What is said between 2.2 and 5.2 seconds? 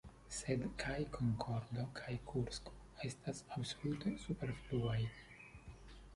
Kursko estas absolute superfluaj.